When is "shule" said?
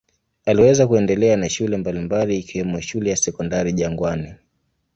1.49-1.77, 2.81-3.09